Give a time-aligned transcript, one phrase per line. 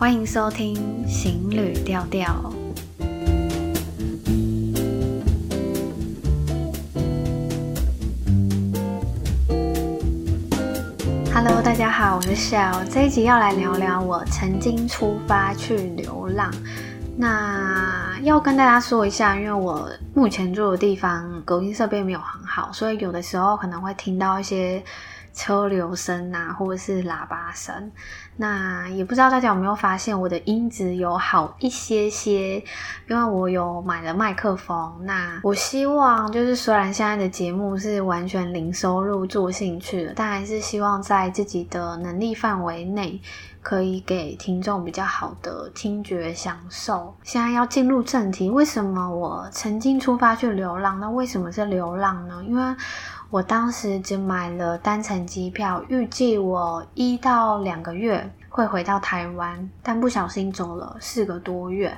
[0.00, 0.74] 欢迎收听
[1.06, 2.26] 《行旅调调》。
[11.34, 12.82] Hello，大家好，我是 Shell。
[12.90, 16.50] 这一集要来聊聊我曾经出发去流浪。
[17.14, 24.82] 那要跟大家说一下，因为我目前住的地方隔音设备没有很好，所以有的时候可能会听到一些。
[25.32, 27.90] 车流声啊，或者是喇叭声，
[28.36, 32.56] 那也不知道大家有没有发现我的音质有好一些些，
[33.08, 35.00] 因为我有买了麦克风。
[35.02, 43.20] 那我希望就是虽然现在的节目是完全零收入做兴趣的，但还是希望在自己的能力范围内，
[43.62, 47.14] 可以给听众比较好的听觉享受。
[47.22, 50.98] 现在要进入正题，为什么我曾经出发去流浪？
[50.98, 52.42] 那为什么是流浪呢？
[52.46, 52.76] 因为
[53.30, 61.96] 我当时只买了单程机票，预计我一到两个月会回到台湾，但不小心走了四个多月。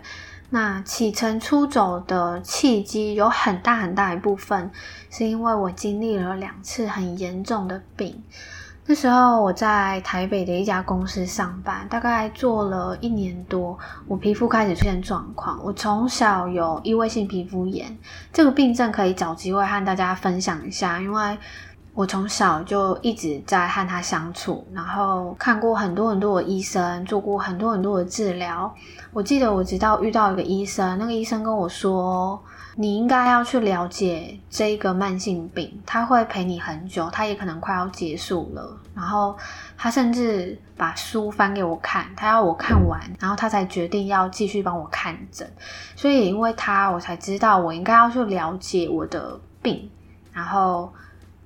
[0.51, 4.71] 那启程出走的契机有很大很大一部分，
[5.09, 8.23] 是因为我经历了两次很严重的病。
[8.85, 15.61] 那时候我在台北的一家公司上班，大概做了一年多，我皮肤开始出现状况。
[15.63, 17.97] 我从小有异位性皮肤炎，
[18.33, 21.39] 这个病症可以找机会和大家分享一下，因为
[21.95, 28.75] 我从小就一直在和它相处，然后看过很多很多的医生，做过很多很多的治疗。
[29.13, 32.43] 我记得我直到遇到一个医生，那个医生跟我说，
[32.75, 38.79] 你应该要去了解这个慢性病，他会陪你很久，他也可能快要结束了。
[38.95, 39.37] 然后
[39.77, 45.51] 他甚至把书翻给我看，他要我看完，然后他才决定要继续帮我看诊。
[45.97, 49.91] 所以因为他，我才知道我应该要去了解我的病，
[50.33, 50.93] 然后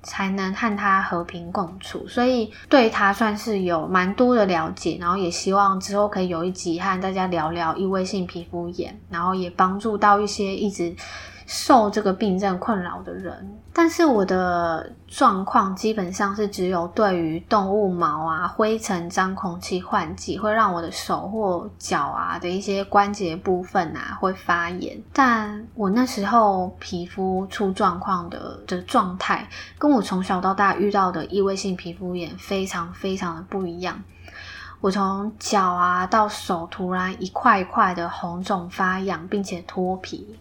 [0.02, 2.06] 才能和他和平共处。
[2.08, 10.94] 所以对他算是有蛮多的了解，然后也希望之后可以有一集和大家聊聊异位性皮肤炎，然后也帮助到一些一直
[11.46, 25.00] 受这个病症困扰的人，但是我的状况基本上是只有对于动物毛啊、灰尘、脏空气、换季会让我的手或脚啊的一些关节部分啊会发炎。
[25.12, 34.02] 但我那时候皮肤出状况的的状态，跟我从小到大遇到的异位性皮肤炎非常非常的不一样。
[34.80, 40.36] 我从脚啊到手，突然一块一块的红肿发痒，并且脱皮。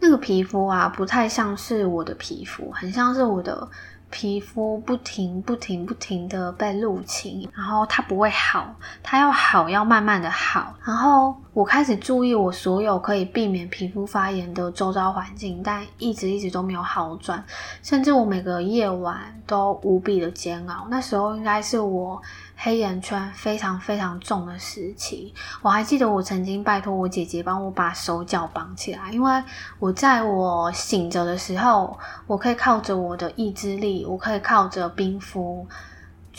[0.00, 3.68] 那个皮肤啊，不太像是我的皮肤，很像是我的
[4.10, 10.74] 皮肤不停、不停、不停的被入侵，然后它不会好，它要好要慢慢的好。
[10.84, 17.44] 然后我开始注意我所有可以避免皮肤发炎的周遭环境，但一直一直都没有好转，
[17.82, 20.86] 甚至我每个夜晚都无比的煎熬。
[20.88, 22.22] 那时候应该是我。
[22.60, 25.32] 黑眼圈非常非常重的时期，
[25.62, 29.42] 我还记得我曾经拜托我姐姐帮我把手脚绑起来，因为
[29.78, 31.96] 我在我醒着的时候，
[32.26, 35.64] 我可以靠着我的意志力，我可以靠着冰敷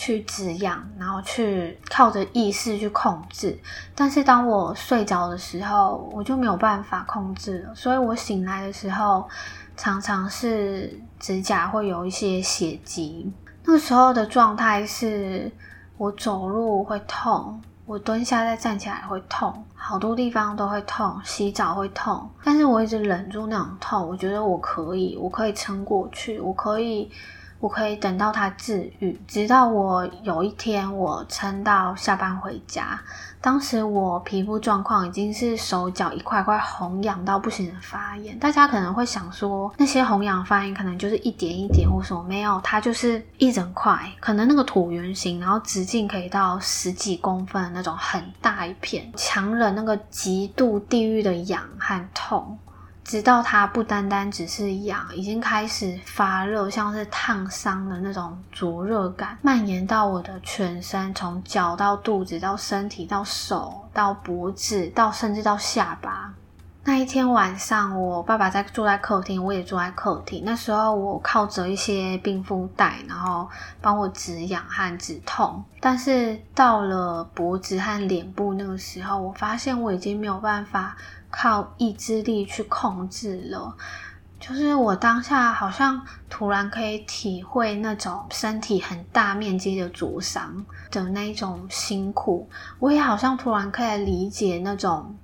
[0.00, 3.60] 去止痒，然后去靠着意识去控制。
[3.94, 9.28] 但是当我睡着的时候，我就没有办法控制了，所以我醒来的时候，
[9.76, 13.30] 常常是指甲会有一些血迹。
[13.66, 15.52] 那个时候的状态是。
[16.00, 27.10] 我走路会痛，我蹲下再站起来会痛，好多地方都会痛，洗澡会痛，但是我一直忍住那种痛，我觉得我可以，我可以撑过去，我可以。
[27.60, 32.98] 我可以等到它治愈，直到我有一天我撑到下班回家。
[33.42, 38.38] 当时我皮肤状况已经是手脚一块块红痒到不行的发炎。
[38.38, 52.58] 大家可能会想说，那些红痒发炎可能就是一点一点或什么，没有，它就是一整块，可能那个椭圆形，然后直径可以到十几公分的那种很大一片，强忍那个极度地狱的痒和痛。
[53.10, 66.32] 直到它不单单只是痒，已经开始发热，像是烫伤的那种灼热感，蔓延到我的全身，从脚到肚子，到身体，到手，到脖子，到甚至到下巴。
[66.84, 70.44] 那一天晚上，我爸爸在住在客厅，我也住在客厅。
[70.46, 73.48] 那时候我靠着一些冰敷袋，然后
[73.80, 75.64] 帮我止痒和止痛。
[75.80, 80.96] 但是到了脖子和脸部那个时候，我发现我已经没有办法。
[81.30, 83.74] 靠意志力去控制了，
[84.38, 92.48] 就是我当下好像突然可以体会那种身体很大面积的灼伤的那种辛苦，
[92.78, 95.16] 我也好像突然可以理解那种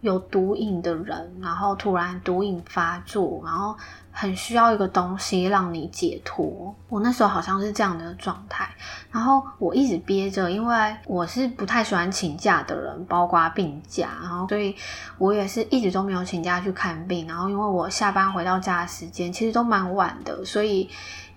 [0.00, 3.76] 有毒瘾的人，然后突然毒瘾发作，然后
[4.12, 6.72] 很需要一个东西让你解脱。
[6.88, 8.68] 我那时候好像是这样的状态，
[9.10, 14.76] 然后我一直憋着，因为我是不太喜欢请假的人，包括病假，然后所以
[15.18, 17.26] 我也是一直都没有请假去看病。
[17.26, 20.88] 然后因为我下班回到家的时间其实都蛮晚的，所以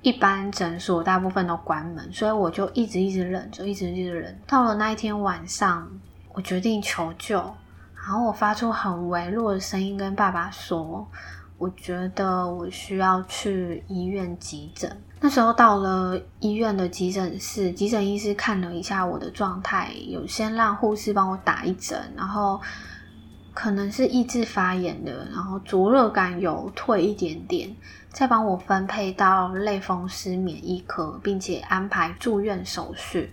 [0.02, 4.38] 一般诊所大部分都关门，所以我就一直一直忍着，一直一直忍。
[4.46, 5.90] 到了那一天晚上，
[6.34, 7.42] 我决定求救。
[7.96, 11.08] 然后我发出很微弱的声音跟爸爸说
[11.58, 22.62] ：“我觉得我需要去医院急诊。”那时候到了医院的急诊室，急诊医师看了一下我的状态，有先让护士帮我打一针，然后
[23.54, 27.76] 可能是抑制发炎的，然后灼热感有退一点点，
[28.10, 33.32] 再帮我分配到类风湿免疫科，并且安排住院手续。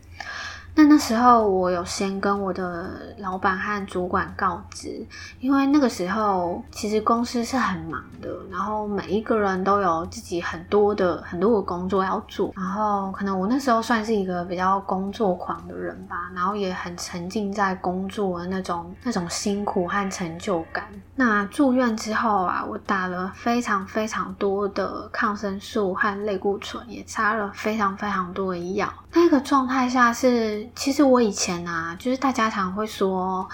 [0.75, 5.07] 那那时候我有先跟我的老板和主管告知，
[5.39, 20.89] 因为那个时候其实公司是很忙的，然后每一个人都有自己很多的很多的工作要做，然后可能我那时候算是一个比较工作狂的人吧，然后也很沉浸在工作的那种那种辛苦和成就感。
[21.15, 28.91] 那住院之后啊，我打了非常非常多的抗生素和类固醇，也擦了非常非常多的药。
[29.15, 30.69] 那个状态下是。
[30.75, 33.49] 其实我以前啊，就是大家常会说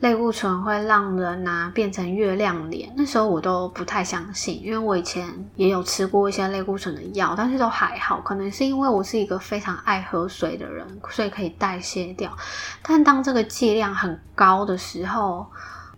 [0.00, 5.26] 类固醇会让人啊变成月亮脸，那时候我都不太相信，因为我以前
[5.56, 12.30] 也有吃过一些类固醇的药，但是都还好，可能是因为我是一个非常爱喝水的人，所以可以代谢掉。
[12.82, 15.46] 但当这个剂量很高的时候，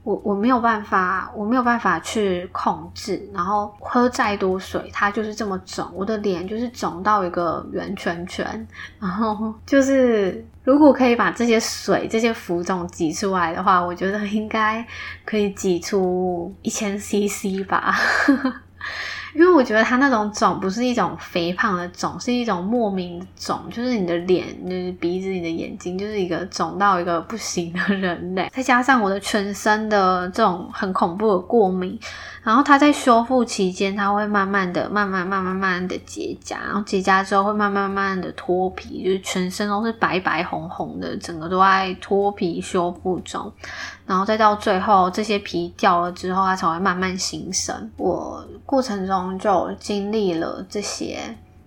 [0.02, 8.66] 我我没有办法，我没有办法去控制，然后喝再多水，它就是这么肿，我的脸就是肿到一个圆圈圈，
[8.98, 14.84] 然后就是如果可以把这些水、这些浮肿挤出来的话，我觉得应该
[15.24, 17.94] 可以挤出一千 CC 吧。
[19.34, 28.50] 因为我觉得他那种肿不是一种肥胖的肿，是一种莫名的肿，就是你的脸、你的鼻子、你的眼睛，就是一个肿到一个不行的人类。
[28.52, 31.98] 再加上我的全身的这种很恐怖的过敏。
[32.42, 43.52] 然后它在修复期间，它会慢慢的、慢慢、慢慢、慢慢的结痂，然后结痂之后会慢慢、慢慢的脱皮，就是全身都是白白红红的，整个都在脱皮修复中。
[44.10, 47.88] 然后再到最后，这些皮掉了之后，它才会慢慢新生。
[47.96, 51.20] 我过程中就经历了这些，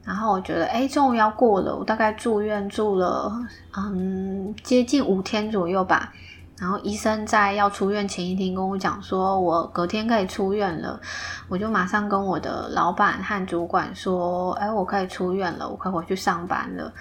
[0.03, 1.73] 然后我觉得，诶，终于要过了。
[1.73, 3.31] 我大概住院住了，
[3.77, 6.11] 嗯，接近五天左右吧。
[6.57, 10.99] 然后医生在要出院前一天跟我讲说，我隔天可以出院了，
[11.47, 16.91] 我就马上跟我的老板和主管说，哎，我可以出院了，我可以回去上班了。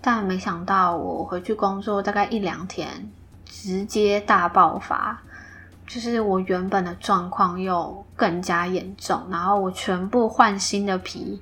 [0.00, 2.88] 但没想到我回去工作大概一两天，
[3.46, 5.18] 直接大爆发，
[5.86, 11.40] 就是我原本的状况又更加严重，然后我全部换新的皮，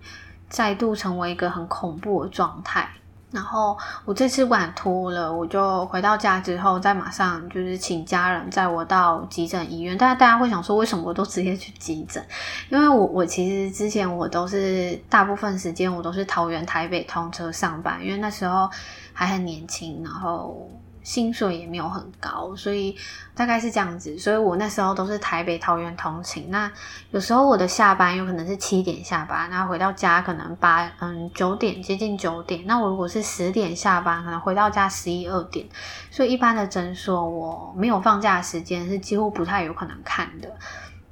[0.48, 2.88] 再度成为一个很恐怖的状态。
[3.30, 9.98] 然后我这次晚脱了，我就回到家之后，再马上就是请家人载我到急诊医院。
[9.98, 12.24] 但是大家会想说，为什么我都直接去急诊？
[12.68, 18.70] 因为我我其实之前我都是大部分时间我都是桃园台北通车上班，因为那时候
[19.12, 20.70] 还很年轻，然后。
[21.04, 22.96] 薪水也没有很高，所以
[23.34, 24.18] 大概是这样子。
[24.18, 26.50] 所以我那时候都是台北桃园通勤。
[26.50, 26.68] 那
[27.12, 32.66] 有时候我的下班有可能是七点下班，然后回到家可能八嗯九点接近九点。
[32.66, 35.68] 那我如果是十点下班，可能回到家十一二点。
[36.10, 40.50] 所以一般的诊所我没有放假时间是几乎不太有可能看的。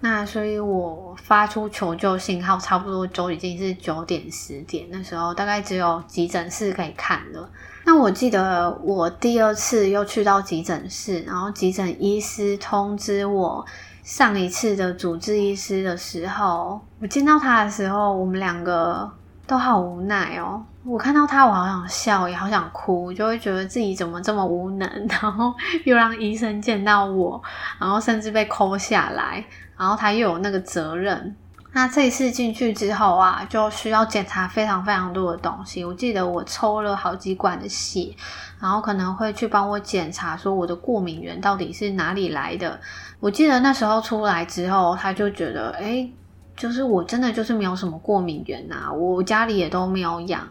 [0.01, 4.89] 那所以我发出求救信号，差不多就已经是九点十点。
[4.91, 7.49] 那时候大概只有急诊室可以看了。
[7.85, 13.65] 那我记得我第二次又去到急诊室，然后急诊医师通知我
[14.05, 19.11] 上一次的主治医师的时候，我见到他的时候，我们两个
[19.47, 20.65] 都好无奈哦。
[20.85, 25.53] 我看到他，我好想笑，也好想哭，就会觉得自己怎么这么无能，然后
[25.85, 27.41] 又让医生见到我，
[27.79, 29.45] 然后甚至被抠下来，
[29.77, 31.37] 然后他又有那个责任。
[31.75, 35.83] 那这一次进去之后啊，就需要检查非常非常多的东西。
[35.83, 38.15] 我记得我抽了好几管的血，
[38.61, 42.79] 然后可能会去帮我检查说我的过敏源到底是哪里来的。
[43.21, 46.13] 我记得那时候出来之后，他就觉得，诶，
[46.55, 50.47] 就是我真的就是没有什么过敏源啊，我家里也都没有养，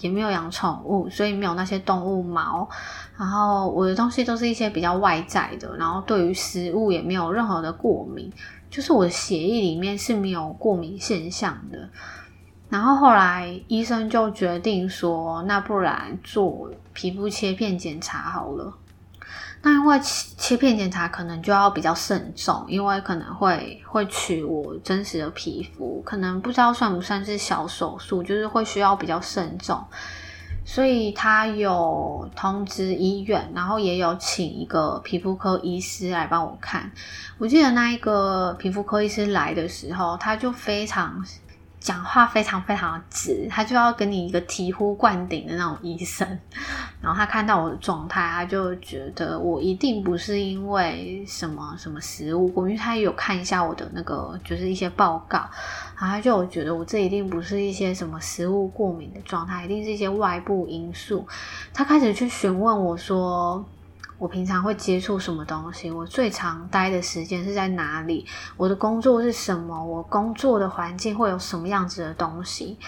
[0.00, 2.68] 也没有养宠物，所以没有那些动物毛。
[3.16, 8.32] 然后我的东西都是一些比较外在的，然后对于食物也没有任何的过敏。
[8.76, 11.88] 就是我的血液里面是没有过敏现象的，
[12.68, 18.76] 然后后来医生就决定说，那不然做皮肤切片检查好了。
[19.62, 29.82] 那因为切片检查可能就要比较慎重，因为可能会会取我真实的皮肤，可能不知道算不算是小手术，就是会需要比较慎重。
[30.66, 36.90] 所以他有通知医院，然后也有请一个皮肤科医师来帮我看。
[37.38, 41.24] 我记得那一个皮肤科医师来的时候，他就非常。
[41.86, 46.26] 讲话非常非常的直，他就要跟你一个醍醐灌顶的那种医生。
[47.00, 55.38] 然后他看到我的状态，他就觉得我一定不是因为什么什么食物过敏，因为他也有看一下我的那个就是一些报告，
[55.96, 61.24] 然后他就觉得我这一定不是一些什么食物过敏的状态，一定是一些外部因素。
[61.72, 63.64] 他开始去询问我说。
[64.18, 65.90] 我平常会接触什么东西？
[65.90, 68.26] 我最常待的时间是在哪里？
[68.56, 69.84] 我的工作是什么？
[69.84, 72.78] 我工作的环境会有什么样子的东西？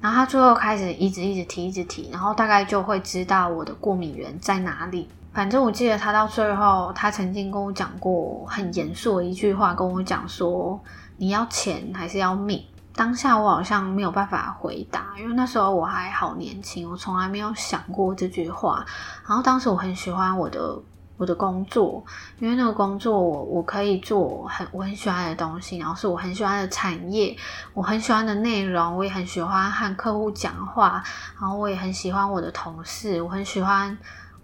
[0.00, 5.08] 然后他最后开始一直一直提，一直提，然后大概就会知道我的过敏源在哪里。
[5.32, 10.80] 反正我记得他到最后，他曾经跟我讲过很严肃的一句话，跟我讲说
[11.18, 12.62] ：“你要钱还是要命？”
[12.96, 18.84] 当下我好像没有办法回答，因为那时候我还好年轻，我从来没有想过这句话。
[19.28, 20.76] 然后当时我很喜欢我的
[21.18, 22.02] 我的工作，
[22.38, 27.36] 因为那个工作我我可以做很我很喜欢的东西，然后是我很喜欢的产业，
[27.74, 31.04] 我很喜欢的内容，我也很喜欢和客户讲话，
[31.38, 33.96] 然后我也很喜欢我的同事，我很喜欢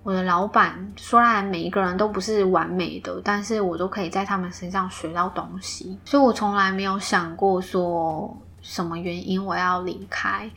[0.03, 0.93] 我的老板。
[0.97, 8.37] 虽然每一个人都不是完美的，但是我都可以在他们身上学到东西，所以我从来没有想过说。
[8.65, 10.49] 什么原因我要离开？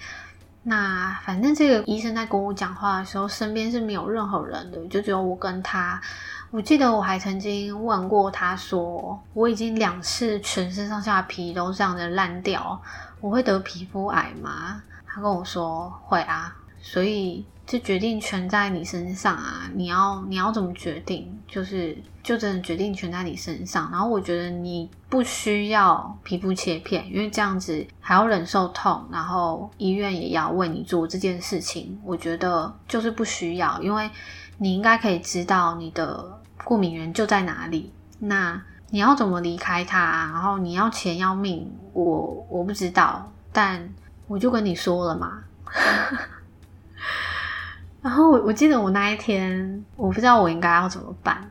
[0.62, 6.00] 那反正这个医生在跟我讲话的时候，身边是没有任何人的，就只有我跟他。
[6.52, 12.80] 我记得我还曾经问过他说：“我已经两次全身上下皮都这样的烂掉，
[13.22, 19.70] 我会得皮肤癌吗？”他跟我说：“会啊。”所以这决定权在你身上啊！
[19.74, 21.36] 你要你要怎么决定？
[21.48, 23.90] 就是就真的决定权在你身上。
[23.92, 32.00] 然后我觉得你不需要皮肤切片，因为这样子还要忍受痛，然后医院也要为你做这件事情。
[32.04, 34.10] 我觉得就是不需要，因为
[34.60, 37.92] 你应该可以知道你的过敏源就在哪里。
[38.20, 40.32] 那你要怎么离开它？
[40.32, 43.90] 然后你要钱要命，我我不知道，但
[44.28, 45.44] 我就跟你说了嘛。
[48.06, 51.42] 然后我我记得我那一天，我不知道我应该要怎么办，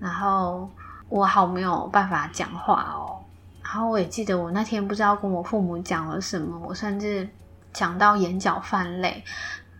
[0.00, 0.68] 然后
[1.08, 3.22] 我好没有办法讲话哦。
[3.62, 7.28] 然后我也记得我那天不知道跟我父母讲了什么，我甚至
[7.72, 9.22] 讲到眼角泛泪。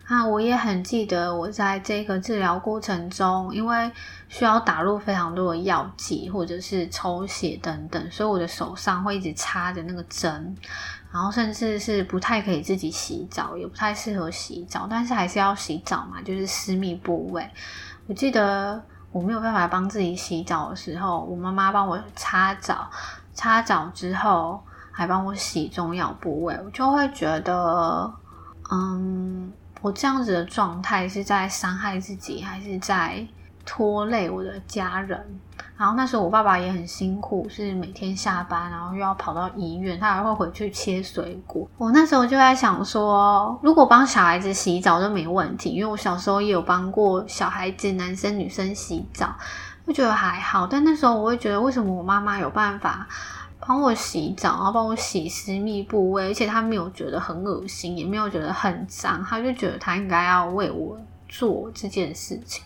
[0.05, 3.91] 啊，我也很记得我在这个治疗过程中，因为
[4.29, 10.55] 需要打入非常多的药剂或者是抽血等等，所以我的手上会一直插着那个针。
[11.11, 17.49] 然后甚至是不太可以自己洗澡，也不太适合洗澡，但是还是要洗澡嘛，就是私密部位。
[18.07, 22.89] 我记得我没有办法帮自己洗澡的时候，我妈妈帮我擦澡，
[23.33, 24.61] 擦澡之后
[24.91, 28.13] 还帮我洗重要部位，我就会觉得，
[28.69, 33.25] 嗯，我这样子的状态是在伤害自己，还是在
[33.65, 35.39] 拖累我的家人？
[35.77, 41.69] 然后那时候我爸爸也很辛苦，是每天下班，然后又要跑到医院，他还会回去切水果。
[41.77, 49.35] 我那时候就在想说，如果帮小孩子洗澡就没问题，因为我小时候也有帮过小孩子，男生女生洗澡，
[49.85, 50.65] 就觉得还好。
[50.65, 53.07] 但那时候我会觉得，为什么我妈妈有办法
[53.59, 60.97] 帮我洗澡，然后帮我洗私密部位，而且她没有觉得很恶心，也没有觉得很脏，她就觉得她应该要为我
[61.29, 62.63] 做这件事情。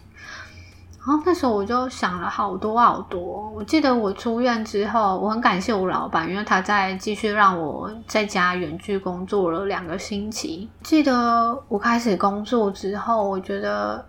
[1.03, 3.49] 然后那时候我就想了好多好多。
[3.55, 10.69] 我记得我出院之后，我很感谢我老板，因为他在继续让我在家远距工作了两个星期。
[10.83, 14.05] 记得我开始工作之后，我觉得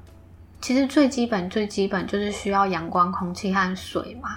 [0.61, 4.29] 其实最基本最基本就是需要阳光、空气和水嘛。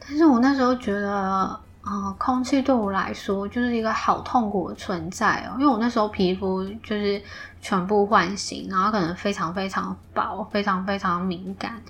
[0.00, 1.60] 但是我那时候觉得。
[1.82, 7.20] 嗯，空气对我来说就是一个好痛苦的存在哦，因为我那时候皮肤就是
[7.60, 11.80] 全部换型，然后可能非常非常薄，非常非常敏感，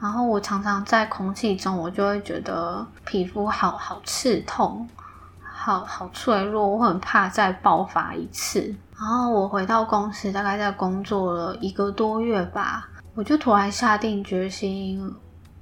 [0.00, 4.88] 然后我常常在空气中，我就会觉得皮肤好好刺痛，
[5.42, 8.74] 好好脆弱，我很怕再爆发一次。
[8.98, 15.14] 然后我回到公司，大概在工作了一个多月吧，我就突然下定决心。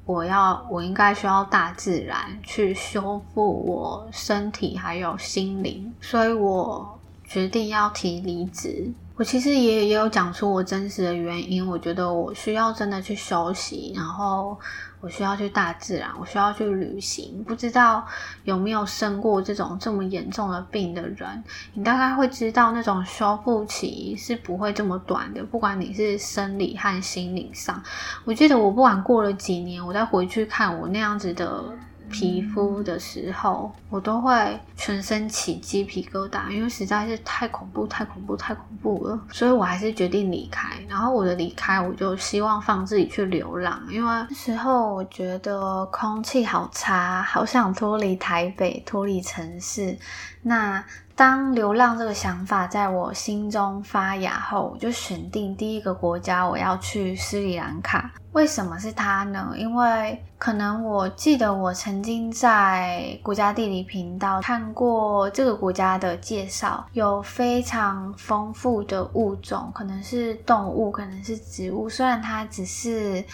[0.07, 8.93] 我要，我应该需要大自然去修复我身体还有心灵，所以我决定要提离职。
[9.17, 14.59] 我其实也也有讲出我真实的原因，我觉得我需要真的去休息，然后
[15.01, 17.45] 我需要去大自然，我需要去旅行。
[17.45, 18.05] 不知道
[18.43, 21.45] 有没有生过这种这么严重的病的人，
[21.75, 27.81] 你大概会知道那种修复期是不会这么短的，不管你是生理和心理上。
[28.25, 31.63] 我记得我不管过了几年，我再回去看我那样子的。
[32.11, 40.69] 皮肤的时候，我都会全身起鸡皮疙瘩，因为实在是太恐怖、太恐怖、太恐怖了，所以我还是决定离开。
[40.89, 49.99] 然后我的离开，我就希望放自己去流浪，因为那时候我觉得空气好差，好想脱离台北，脱离城市。
[50.43, 50.85] 那
[51.17, 58.11] 当流浪这个想法在我心中发芽后，我就选定第一个国家我要去斯里兰卡。
[58.33, 59.53] 为什么是它呢？
[59.57, 71.89] 因为可能我记得我曾经在国家地理频道看过这个国家的介绍，有非常丰富的物种，可能是动物，可能是植物。
[71.89, 73.25] 虽然它只是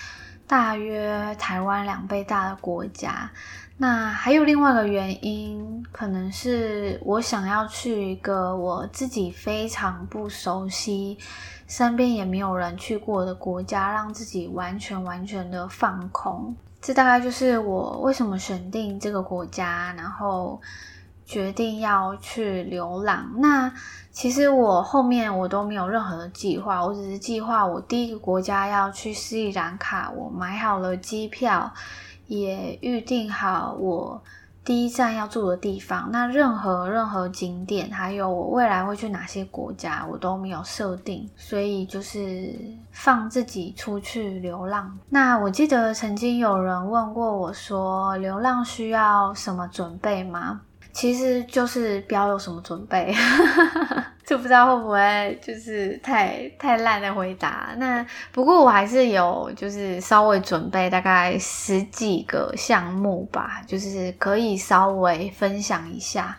[0.46, 3.30] 大约台湾两倍大的国家。
[3.82, 11.16] 那还有另外一个原因，可能是我想要去一个我自己非常不熟悉、
[11.66, 16.54] 身边也没有人去过的国家，让自己完全完全的放空。
[16.82, 20.60] 这大概就是我为什么选定这个国家，然后
[21.24, 23.32] 决定要去流浪。
[23.38, 23.72] 那
[24.10, 31.72] 其实我后面我都没有任何的计划，我只是计划我第一个国家要去斯里兰卡，我买好了机票。
[32.30, 34.22] 也预定好我
[34.64, 42.54] 第一站要住的地方，那任何任何景点，还有我未来会去哪些国家，我都没有设定，所以就是
[42.92, 44.96] 放自己出去流浪。
[45.08, 50.60] 那我记得曾经有人问过我说，流浪需要什么准备吗？
[50.92, 53.14] 其实就是不要有什么准备。
[54.26, 57.70] 就不知道会不会就是太太烂的回答。
[57.78, 66.38] 那不过我还是有就是稍微准备大概十几个项目吧，就是可以稍微分享一下。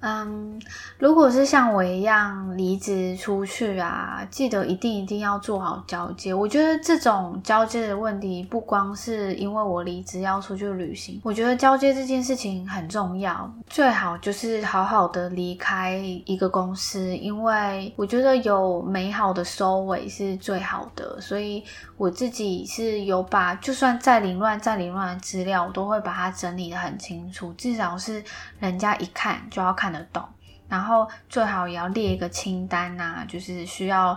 [0.00, 0.60] 嗯，
[0.98, 6.32] 如果是像我一样离职出去啊，记得一定一定要做好交接。
[6.32, 13.52] 我觉得这种交接的问题，不光是因为我离职要出去旅行，我觉得交接这件事情很重要。
[13.66, 21.20] 最好就是好好的离开一个公司，因为我觉得有美好的收尾是最好的。
[21.20, 21.64] 所以
[21.98, 28.24] 我自己是有把，就算再凌乱、再凌乱的资料，我都会把它整理得很清楚，至少是
[28.60, 29.92] 人家一看就要看。
[29.92, 30.22] 得懂，
[30.68, 34.16] 然后最好也要列一个清单呐、啊，就是需要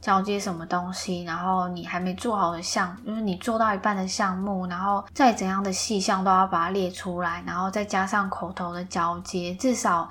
[0.00, 10.08] 交接什么东西，然后你还没做好的项，就是你做到一半的项目，然后再怎样的细项都要把它列出来，然后再加上口头的交接，至少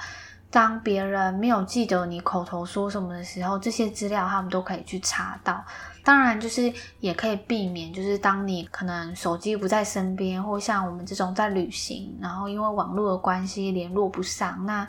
[0.51, 5.63] 当别人没有记得你口头说什么的时候，这些资料他们都可以去查到。
[6.08, 14.88] 当然，就是也可以避免，就是当你可能手机不在身边，或像我们这种在旅行，然后因为网络的关系联络不上，那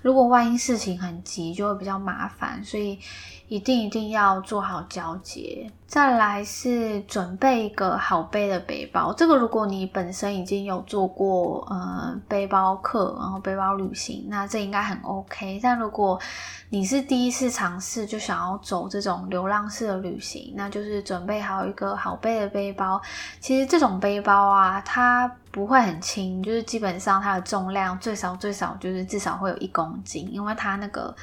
[0.00, 2.98] 如果万一事情很急，就会比较麻烦，所以。
[3.48, 9.12] 一定一定要做好交接，再来是准备一个好背的背包。
[9.12, 15.60] 这个如果你本身已经有做过呃背包客，然后背包旅行，那这应该很 OK。
[15.62, 16.18] 但如果
[16.70, 23.00] 你是第一次尝试，就想要走这种流浪式的旅行，那就是准备好一个好背的背包。
[23.40, 31.14] 其实这种背包啊，它不会很轻，就是基本上它的重量最少最少就是至少会有一公斤，因为它那个。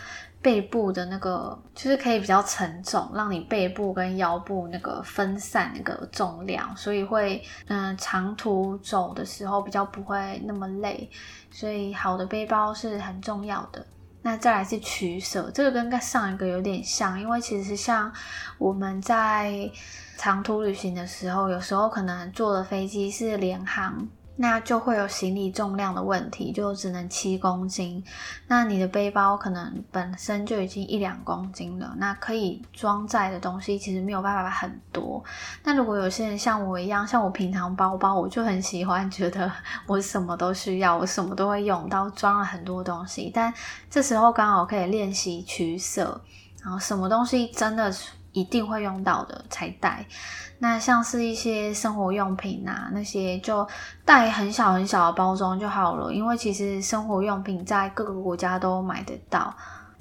[0.41, 11.09] 背部的那个就是可以比较沉重，让你背部跟腰部那个分散那个重量，所以会嗯、长途走的时候比较不会那么累，
[11.51, 13.85] 所以好的背包是很重要的。
[14.23, 18.11] 那再来是取舍，这个跟上一个有点像，因为其实像
[18.57, 19.69] 我们在
[20.17, 24.07] 长途旅行的时候，有时候可能坐的飞机是联航。
[24.41, 28.03] 那就会有行李重量的问题，就只能七公斤。
[28.47, 35.23] 那你的背包可能本身就已经一两公斤了，那可以装载的东西其实没有办法很多。
[35.63, 39.51] 那如果有些人像我一样，像我平常包包，我就很喜欢，觉得
[39.85, 43.31] 我什么都需要，我什么都会用到，装了很多东西。
[43.31, 43.53] 但
[43.91, 46.19] 这时候刚好可以练习取舍，
[46.63, 47.93] 然后什么东西真的
[48.31, 50.05] 一定会用到的才带。
[50.59, 53.67] 那像是一些生活用品啊，那些就
[54.05, 59.53] 带很小很小的包装就好了，因为其实生活用品在各个国家都买得到。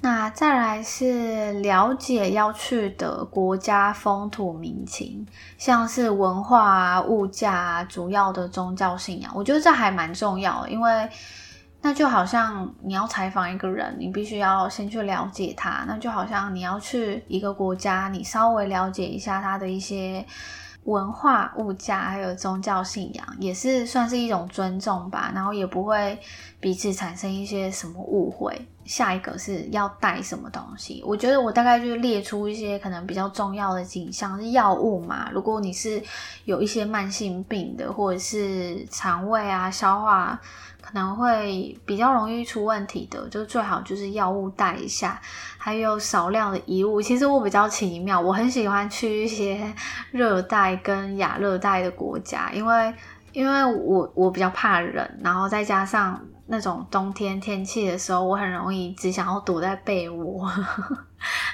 [0.03, 5.27] 那再来是了解要去的国家风土民情，
[5.59, 11.07] 像是文化啊、物价啊、主要的宗教信仰，我觉得这还蛮重要，因为
[11.83, 15.83] 那就好像你要采访一个人，你必须要先去了解他。
[15.87, 20.23] 那就好像你要去一个国家，你稍微了解一下他的一些
[20.83, 25.31] 文化、物价，还有宗教信仰，也是算是一种尊重吧。
[25.33, 26.15] 然后也不会
[26.59, 28.67] 彼此产生一些什么误会。
[28.83, 31.03] 下一个是要带什么东西？
[31.05, 35.29] 我觉得我大概就列出一些可能比较重要的景象，是药物嘛。
[35.31, 36.01] 如果你是
[36.45, 40.39] 有一些慢性病的，或者是肠胃啊、消化。
[40.93, 45.19] 能会比较容易出问题的，就最好就是药物带一下，
[45.57, 47.01] 还有少量的衣物。
[47.01, 49.73] 其实我比较奇妙，我很喜欢去一些
[50.11, 52.93] 热带跟亚热带的国家，因为
[53.33, 60.49] 因为我我比较怕冷，然后再加上那种冬天天气的时候，我很容易只想要躲在被窝。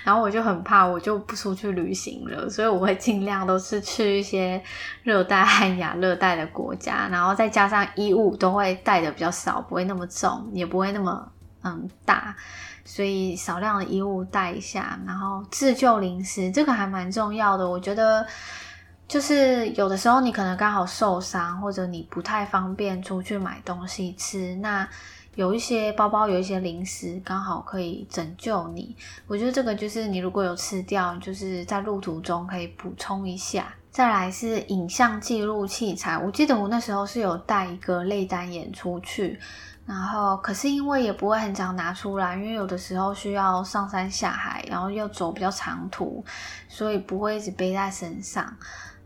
[0.08, 4.64] 然后我就很怕，我就不出去旅行了，所以我会尽量都是去一些
[5.04, 11.30] 热带和亚热带的国家，然后再加上衣物都会带的比较少，不会那么重，也不会那么
[11.62, 12.34] 嗯大，
[12.86, 18.26] 所以少量的衣物带一下，然后自救零食这个还蛮重要的，我觉得
[19.10, 24.88] 就是有的时候你可能刚好受伤，或者你不太方便出去买东西吃，那。
[25.38, 28.96] 有一些包包，有一些零食，刚好可以拯救你。
[29.28, 33.72] 我觉得这个就是你如果有吃掉，就是在路途中可以补充一下。
[33.92, 39.40] 再来是影像记录器材，我记得我那时候是有带一个类单眼出去，
[39.86, 46.26] 然后可是因为也不会很常拿出来，因为有的时候需要上山下海，然后又走比较长途，
[46.68, 48.58] 所以不会一直背在身上。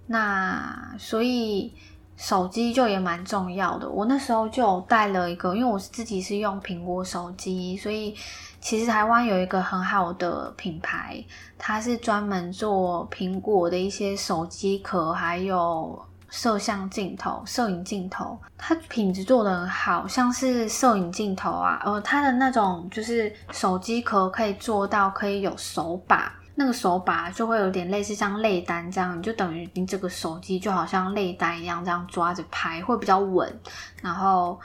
[0.08, 1.74] 那所以。
[2.22, 8.16] 手机就也蛮重要的，我那时候就带了一个，因为我自己是用苹果手机，所以
[8.60, 11.22] 其实台湾有一个很好的品牌，
[11.58, 26.32] 它是专门做苹果的一些手机壳，还有摄像镜头、摄影镜头，它品质做的很好，像是摄影镜头啊，呃，它的那种就是手机壳可以做到可以有手把。
[26.62, 33.52] 那个手把就会有点类似像类单这样，你就等于你这个手机就好像类单一样这样抓着拍，会比较稳。
[34.00, 34.60] 然后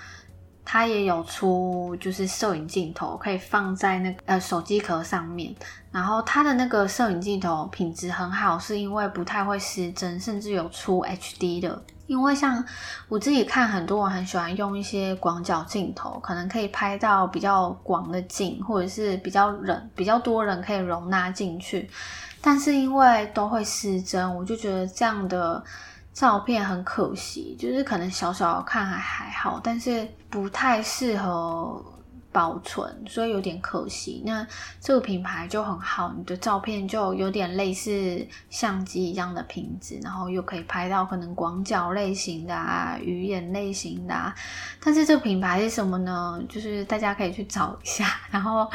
[0.62, 5.54] 它也有出就是摄影镜头，可以放在那个呃手机壳上面。
[5.90, 11.82] 然后它的那个摄影镜头品质很好，是因为不太会失真，甚至有出 HD 的。
[12.06, 12.64] 因为像
[13.08, 21.90] 我自己看，很多人很喜欢用一些广角镜头，可能可以拍到比较广的景，或者是比较人、比较多人可以容纳进去。
[22.40, 25.62] 但是因为都会失真，我就觉得这样的
[26.12, 31.84] 照片很可惜，就是可能小小看还还好，但是不太适合。
[32.36, 34.22] 保存，所以有点可惜。
[34.26, 34.46] 那
[34.78, 44.34] 这个品牌就很好，你的照片就有点类似相机一样的品质，然后又可以拍到可能广角类型的啊、鱼眼类型的啊。
[44.84, 46.38] 但是这个品牌是什么呢？
[46.46, 48.04] 就是大家可以去找一下。
[48.30, 48.70] 然后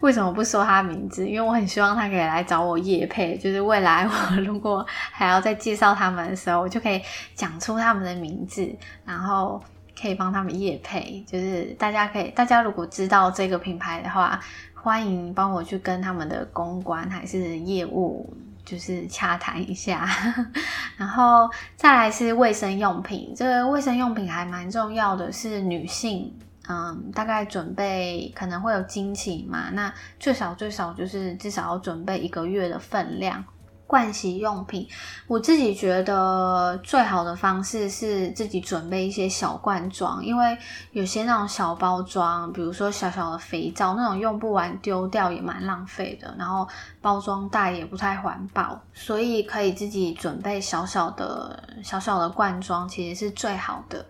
[0.00, 1.28] 为什么不说他名字？
[1.28, 7.02] 因为我很希望他可以来找我夜配，就是未来我如果还要再介绍他们的时候，我就可以
[7.34, 9.62] 讲出他们的名字，然后。
[10.02, 14.40] 可以帮他们业配，就是大家可以，大家如果知道这个品牌的话，
[14.74, 18.28] 欢迎帮我去跟他们的公关还是业务，
[18.64, 20.08] 就是洽谈一下。
[20.98, 26.34] 然后再来是卫生用品，这个卫生用品还蛮重要的，是女性，
[26.68, 33.44] 嗯，大概准备可能会有经期嘛，那最少最少就是至少要准备一个月的分量。
[33.92, 34.88] 盥洗用品，
[35.26, 40.56] 我自己觉得最好的方式是自己准备一些小罐装，因为
[40.92, 46.66] 有些那种小包装，比如说小小的肥皂那种用不完丢掉也蛮浪费的，然后
[47.02, 54.06] 包装袋也不太环保，所以可以自己准备小小的小小的罐装，其实是最好的。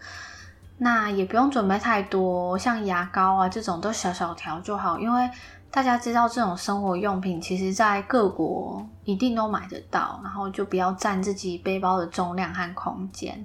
[0.79, 5.29] 那也不用准备太多，像牙膏啊这种都小小条就好，因为。
[5.73, 13.45] 大家知道这种生活用品，其实在各国一定都买得到，然后就不要占自己背包的重量和空间。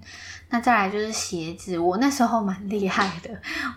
[0.50, 3.30] 那再来就是鞋子，我那时候蛮厉害的，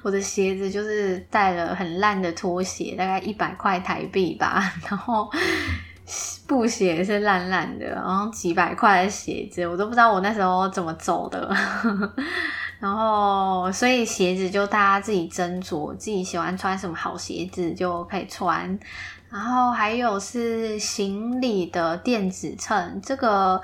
[0.03, 5.31] 我的鞋子就是带了很烂的拖鞋，大概一百块台币吧，然后
[6.49, 11.57] 布鞋是烂烂的，然后几百块的鞋子，我都不知道我那时候怎么走的。
[12.81, 18.79] 然后，所以鞋子就大家自己斟酌，自己喜欢穿什么好鞋子就可以穿。
[19.29, 23.61] 然后还有是行李的电子秤，这个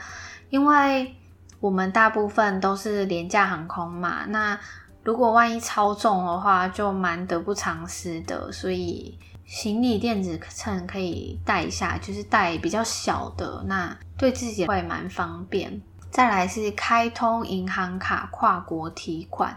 [0.50, 1.14] 因为
[1.60, 4.56] 我们大部分都是廉价航空嘛，那
[5.02, 8.52] 如果万一超重的话，就蛮得不偿失的。
[8.52, 15.80] 所以行李电子秤可以带一下，就是带比较小的，那对自己会蛮方便。
[16.10, 19.56] 再来是开通银行卡跨国提款，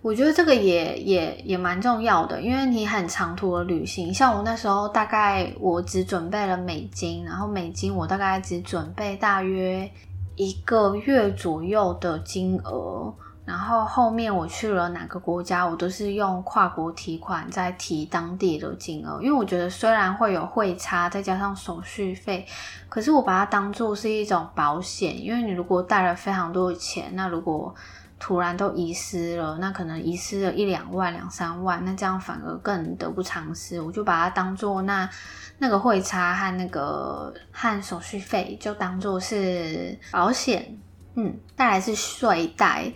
[0.00, 9.88] 我觉得这个也也也蛮重要的，因为你很长途的旅行，像我那时候大概我只准备了美金，然后美金我大概只准备大约
[10.34, 13.14] 一个月左右的金额。
[13.44, 22.46] 然后后面我去了哪个国家，我都是用跨国提款再提当地的金额，因为我觉得虽然会有汇差，再加上手续费，
[22.88, 27.74] 可是我把它当做是一种保险，因为你如果带了非常多的钱，那如果
[28.20, 33.80] 突然都遗失了，那可能遗失了一两万、两三万，那这样反而更得不偿失。
[33.80, 35.10] 我就把它当做那
[35.58, 40.78] 那个汇差和那个和手续费，就当做是保险，
[41.16, 42.92] 嗯，再来是税贷。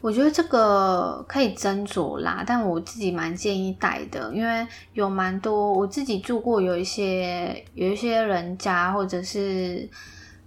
[0.00, 9.88] 我觉得这个可以斟酌啦，但我自己蛮建议带的，因为有蛮多我自己住过，有一些有一些人家或者是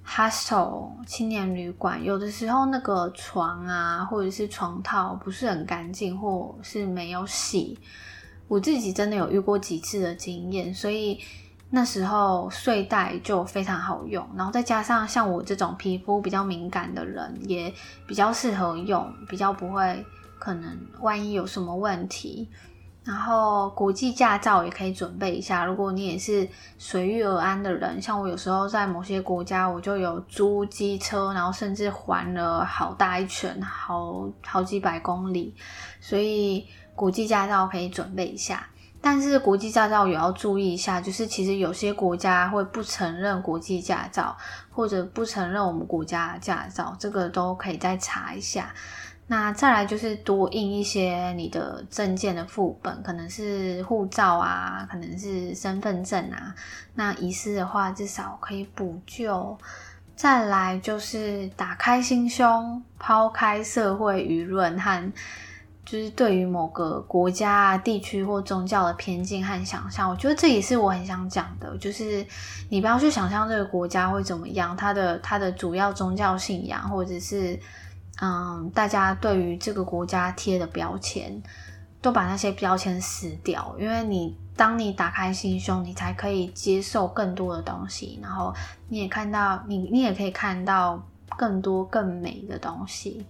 [0.06, 7.78] hostel 青年旅馆，有的时候那个床啊或者是床套不是很干净，或是没有洗，
[8.48, 11.20] 我自己真的有遇过几次的经验，所以。
[11.76, 17.74] 那时候睡袋就非常好用，然后再加上像我这种皮肤比较敏感的人，也
[18.06, 20.06] 比较适合用，比较不会
[20.38, 22.48] 可能万一有什么问题。
[23.04, 35.56] 然后国际驾照也可以准备一下，如果你也是随遇而安的人，像我有时候在某些国家，我就有租机车，然后甚至环了好大一圈，好好几百公里，
[36.00, 38.68] 所以国际驾照可以准备一下。
[39.06, 44.34] 但是国际驾照也要注意一下，就是其实有些国家会不承认国际驾照，
[44.72, 48.74] 或者不承认我们国家的驾照，这个都可以再查一下。
[49.28, 56.56] 那再来就是多印一些你的证件的副本，可能是护照啊，可能是身份证啊。
[56.96, 59.58] 那遗失的话，至少可以补救。
[60.16, 65.12] 再来就是打开心胸，抛开社会舆论和。
[65.86, 71.78] 就是对于某个国家、地区或宗教的偏见和想象，我觉得这也是我很想讲的。
[71.78, 72.26] 就是
[72.70, 77.60] 你不要去想象这个国家会怎么样，它的它的主要宗教信仰，或者是
[78.22, 81.42] 嗯，大家对于这个国家贴的标签，
[82.02, 83.76] 都把那些标签撕掉。
[83.78, 88.54] 因为你当你打开心胸，你才可以接受更多的东西，然后
[88.88, 91.04] 你也看到你你也可以看到
[91.36, 93.26] 更多更美的东西。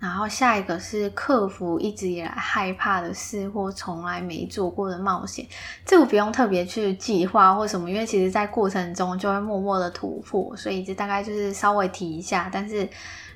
[0.00, 5.46] 然后下一个是克服一直以来害怕的事或从来没做过的冒险，
[5.84, 12.48] 这个不用特别去计划或什么，因为其实在过程中就会默默的突破，所以这大概就是稍微提一下。
[12.50, 12.88] 但是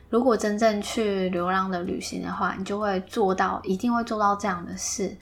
[0.08, 5.14] 如果真正去流浪的旅行的话，你就会做到，一定会做到这样的事。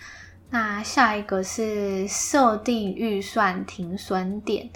[0.49, 4.71] 那下一个是设定预算停损点。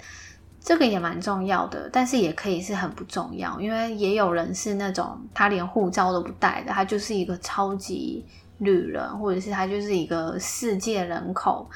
[0.67, 8.25] 这个也蛮重要的，但是也可以是很不重要，因为也有人是那种他连护照都不带的，他就是一个超级
[8.57, 11.69] 旅人，或者是他就是一个世界人口，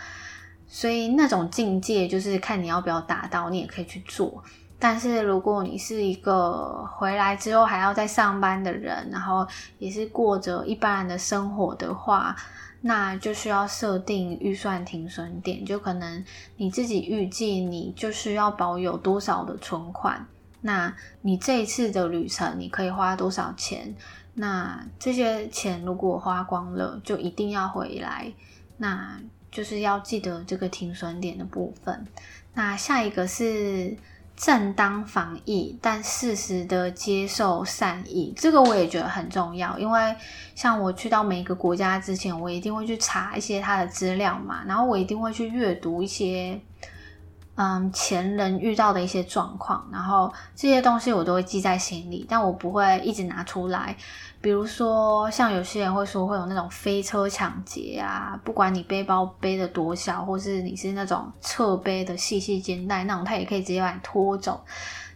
[0.67, 4.43] 所以那种境界就是看你要不要达到，你也可以去做。
[4.77, 9.47] 但是如果你是一个回来之后还要再上班的人，然后
[9.79, 12.35] 也是过着一般人的生活的话，
[12.81, 16.25] 那就需要设定预算停损点，就可能
[16.57, 20.25] 你自己预计你就是要保有多少的存款，
[20.61, 23.95] 那你这一次的旅程你可以花多少钱？
[24.33, 28.33] 那这些钱如果花光了，就一定要回来，
[28.77, 32.07] 那就是要记得这个停损点的部分。
[32.53, 33.95] 那下一个是。
[34.41, 39.77] 正当防疫，但适时的接受善意，这个我也觉得很重要。
[39.77, 40.15] 因为
[40.55, 46.59] 像我去到每一个国家之前，我一定会去查一些它的资料嘛，然后我一定会去阅读一些。
[47.55, 53.95] 嗯，前人遇到的一些状况，然后这些东西我都会记在心里，但我不会一直拿出来。
[54.39, 64.59] 比如说，像有些人会说会有那种飞车抢劫啊，不管你背包背得多小，或是你是那种侧背的细细肩带那种，他也可以直接把你拖走。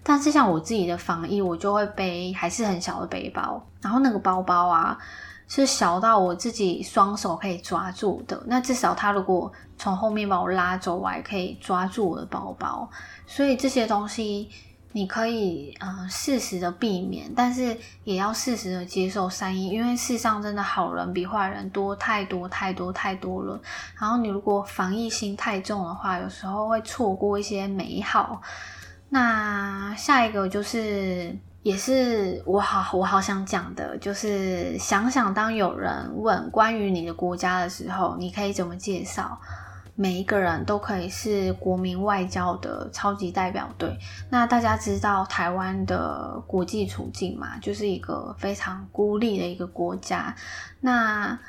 [0.03, 4.95] 但是像我自己的防疫，我就会背还是很小的背包，然后那个包包啊。
[5.47, 12.89] 是小到我自己双手可以抓住的，那至少他如果从后面把我拉走，我还可以抓住我的包包。
[13.27, 14.49] 所以这些东西
[14.91, 23.61] 你可以嗯适时的避免，但是也要适时的接受善意，因为世上真的好人比坏人多太多太多太多了。
[23.99, 28.41] 然后你如果防疫心太重的话，有时候会错过一些美好。
[29.09, 31.37] 那下一个就是。
[31.65, 39.35] 也是我好我好想讲的，就是想想当有人问关于你的国家的时候，你可以怎么介绍？
[39.95, 43.97] 每一个人都可以是国民外交的超级代表队。
[44.29, 50.35] 那大家知道台湾的国际处境嘛，就是一个非常孤立的一个国家。
[50.81, 51.39] 那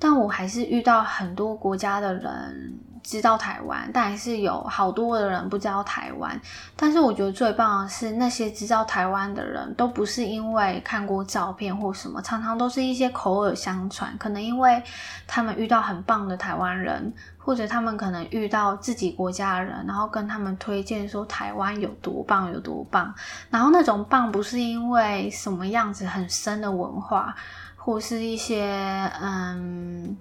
[0.00, 2.80] 但我还是遇到很多国家的人。
[3.02, 6.38] 知道台湾，但还是有好多的人不知道台湾。
[6.76, 14.14] 但是我觉得最棒的是，那些知道台湾的人都不是因为看过照片或什么，常常都是一些口耳相传。
[14.18, 14.80] 可能因为
[15.26, 23.12] 他们遇到很棒的台湾人，或者他们可能遇到自己国家的人，然后跟他们推荐说台湾有多棒有多棒。
[23.48, 27.34] 然后那种棒不是因为什么样子很深的文化，
[27.80, 30.16] 或是一些嗯。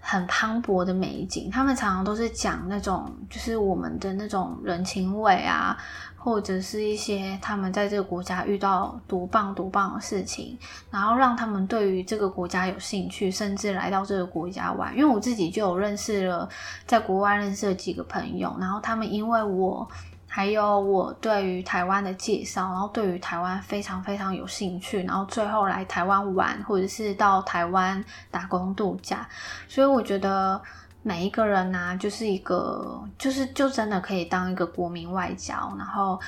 [0.00, 5.76] 很磅礴的美景，他们常常都是讲那种，就是我们的那种人情味啊，
[6.16, 10.56] 或者是一些他们在这个国家遇到多棒多棒的事情，
[10.90, 14.96] 然后让他们对于这个国家有兴趣，甚至来到这个国家玩。
[14.96, 16.48] 因为我自己就有认识了，
[16.86, 19.86] 在国外认识了几个朋友，然后他们因为我。
[20.30, 29.26] 还有我对于台湾的介绍，然后对于台湾非常非常有兴趣，然后最后来台湾玩，或者是到台湾打工度假。
[29.66, 30.60] 所以我觉得
[31.02, 35.74] 每一个人呢、啊，就是一个，就是就真的可以当一个国民外交。
[35.78, 36.20] 然后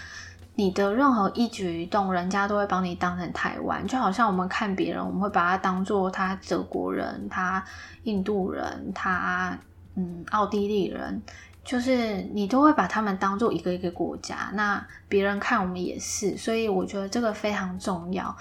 [0.54, 3.86] 你的任何一举一动，人家都会帮你当成台湾。
[3.86, 7.62] 就好像我们看别人，我们会把他当做他德国人，他
[8.04, 9.56] 印度人，他
[9.94, 11.22] 嗯奥地利人。
[11.70, 18.36] 就是你都会把他们当做一个一个国家，那别人看我们也是，所以我觉得这个非常重要。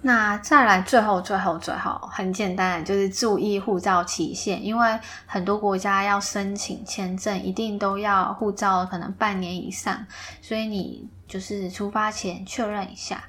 [0.00, 10.06] 那再来最后最后最后很简单就是注意护照期限，因为很多国家要申请签证，一定都要护照可能半年以上，
[10.40, 13.22] 所以你就是出发前确认一下。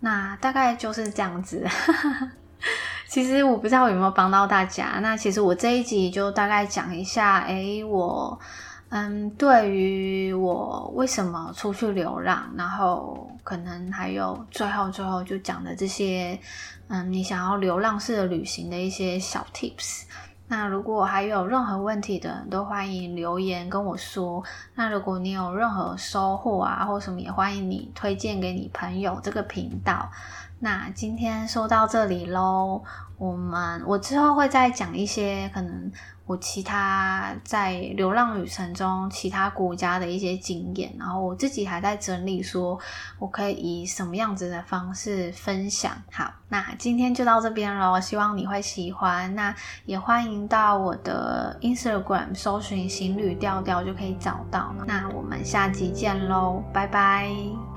[0.00, 1.66] 那大概就是这样子。
[3.08, 4.98] 其实我不知道有没有帮到大家。
[5.00, 8.38] 那其实我这一集就大概讲一下，诶，我。
[8.92, 16.36] 嗯，对于我为什么出去流浪，然后可能还有最后最后就讲的这些，
[16.88, 20.02] 嗯，你想要流浪式的旅行的一些小 tips。
[20.48, 24.42] 那如果还有任何问题的都欢迎留言跟我说。
[24.74, 30.10] 那如果你有任何收获啊，或什么也欢迎你推荐给你朋友这个频道。
[30.58, 32.82] 那今天说到这里喽，
[33.18, 35.92] 我们我之后会再讲一些可能。
[36.30, 42.78] 我其他在流浪旅程中其他国家的一些经验，然后我自己还在整理，说
[43.18, 45.90] 我可以以什么样子的方式分享。
[46.12, 49.34] 好，那今天就到这边喽，希望你会喜欢。
[49.34, 49.52] 那
[49.86, 54.72] 也欢迎到我的 Instagram 搜寻行旅调调就可以找到。
[54.86, 57.69] 那我们下集见喽，拜拜。